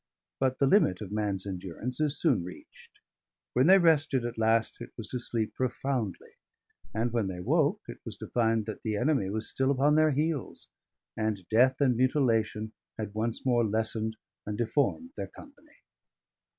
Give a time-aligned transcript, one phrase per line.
[0.39, 2.97] But the limit of man's endurance is soon reached;
[3.53, 6.31] when they rested at last it was to sleep profoundly;
[6.91, 10.09] and when they woke, it was to find that the enemy was still upon their
[10.09, 10.69] heels,
[11.15, 15.77] and death and mutilation had once more lessened and deformed their company.